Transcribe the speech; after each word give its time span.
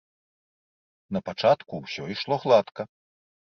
Напачатку 1.17 1.73
ўсё 1.85 2.03
ішло 2.17 2.35
гладка. 2.49 2.81